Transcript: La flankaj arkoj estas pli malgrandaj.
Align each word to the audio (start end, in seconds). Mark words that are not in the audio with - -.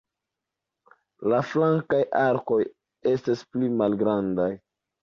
La 1.33 1.41
flankaj 1.51 2.01
arkoj 2.23 2.61
estas 3.15 3.47
pli 3.55 3.73
malgrandaj. 3.85 4.53